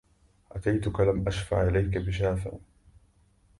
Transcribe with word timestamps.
أتيتك 0.51 0.99
لم 0.99 1.27
أشفع 1.27 1.63
إليك 1.67 1.97
بشافع 1.97 2.51